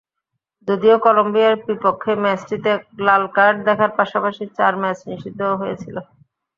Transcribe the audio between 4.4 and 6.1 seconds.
চার ম্যাচ নিষিদ্ধও হয়েছিলেন।